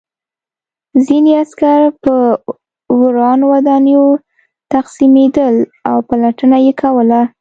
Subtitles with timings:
[1.05, 2.13] ځینې عسکر په
[3.01, 4.03] ورانو ودانیو
[4.73, 5.55] تقسیمېدل
[5.89, 7.21] او پلټنه یې کوله